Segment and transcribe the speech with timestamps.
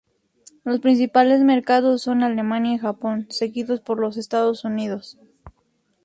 [0.63, 5.19] Los principales mercados son Alemania y Japón, seguidos por los Estados Unidos.